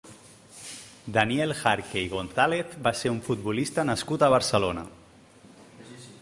Daniel 1.17 1.53
Jarque 1.59 2.01
i 2.05 2.07
González 2.13 2.73
va 2.87 2.95
ser 3.03 3.11
un 3.17 3.21
futbolista 3.29 3.87
nascut 3.91 4.25
a 4.25 4.31
Barcelona. 4.37 4.87